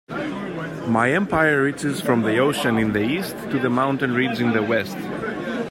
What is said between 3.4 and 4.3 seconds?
to the mountain